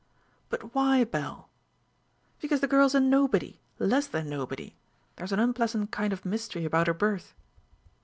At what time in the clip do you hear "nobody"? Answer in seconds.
2.99-3.59, 4.27-4.75